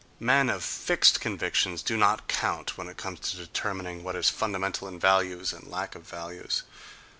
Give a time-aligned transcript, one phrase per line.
[0.19, 4.87] Men of fixed convictions do not count when it comes to determining what is fundamental
[4.87, 6.63] in values and lack of values.